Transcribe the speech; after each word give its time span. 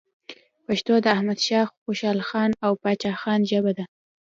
پښتو 0.65 0.93
د 1.03 1.05
احمد 1.15 1.39
شاه 1.47 1.71
خوشحالخان 1.83 2.49
او 2.65 2.71
پاچا 2.81 3.11
خان 3.21 3.39
ژبه 3.51 3.71
ده. 3.77 3.85